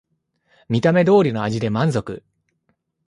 [0.67, 2.23] 見た目通りの味で満足